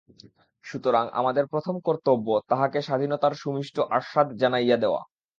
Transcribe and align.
সুতরাং 0.65 1.05
আমাদের 1.11 1.45
প্রথম 1.47 1.75
কর্তব্যতাহাকে 1.79 2.79
স্বাধীনতার 2.81 3.33
সুমিষ্ট 3.33 3.75
আস্বাদ 3.91 4.27
জানাইয়া 4.33 4.77
দেওয়া। 4.77 5.01